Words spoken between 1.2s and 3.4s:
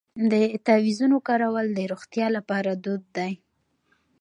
کارول د روغتیا لپاره دود دی.